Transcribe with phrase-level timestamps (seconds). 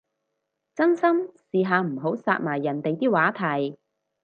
[0.73, 3.77] 真心，試下唔好殺埋人哋啲話題